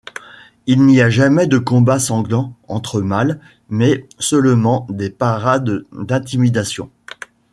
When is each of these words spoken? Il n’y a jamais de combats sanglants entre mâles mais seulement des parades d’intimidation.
Il 0.65 0.83
n’y 0.87 0.99
a 0.99 1.11
jamais 1.11 1.45
de 1.45 1.59
combats 1.59 1.99
sanglants 1.99 2.55
entre 2.67 3.01
mâles 3.03 3.39
mais 3.69 4.07
seulement 4.17 4.87
des 4.89 5.11
parades 5.11 5.85
d’intimidation. 5.91 6.89